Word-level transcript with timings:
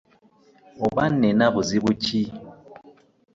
Oba 0.85 1.03
Nina 1.19 1.45
buzibu 1.53 1.91
ki. 2.03 2.21